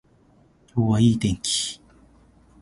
[0.73, 1.79] 今日はいい天気